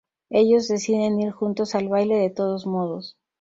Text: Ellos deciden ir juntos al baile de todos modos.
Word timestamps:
Ellos 0.31 0.67
deciden 0.67 1.19
ir 1.21 1.29
juntos 1.31 1.75
al 1.75 1.87
baile 1.87 2.15
de 2.15 2.31
todos 2.31 2.65
modos. 2.65 3.17